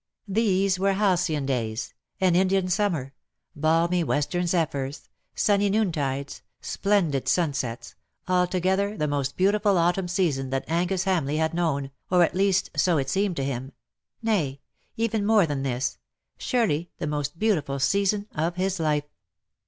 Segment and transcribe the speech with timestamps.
[0.27, 3.13] These were halcyon days— an Indian summer—
[3.65, 6.41] balmy western zephyrs— sunny noontides—
[6.73, 7.93] splen did sunsets—
[8.27, 12.97] altogether the most beautiful autumn season that Angus Hamleigh had known, or at least, so
[12.97, 13.73] it seemed to him—
[14.25, 14.57] 'Uay,
[14.97, 15.99] even more than this,
[16.35, 19.05] surely the most beautiful season of his life.